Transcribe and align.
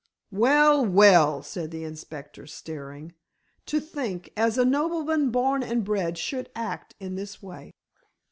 "Well! 0.31 0.83
Well!" 0.83 1.43
said 1.43 1.69
the 1.69 1.83
inspector 1.83 2.47
staring, 2.47 3.13
"to 3.67 3.79
think 3.79 4.33
as 4.35 4.57
a 4.57 4.65
nobleman 4.65 5.29
born 5.29 5.61
and 5.61 5.85
bred 5.85 6.17
should 6.17 6.49
act 6.55 6.95
in 6.99 7.13
this 7.13 7.43
way." 7.43 7.71